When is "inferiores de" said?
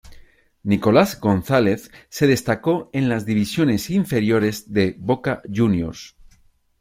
3.91-4.95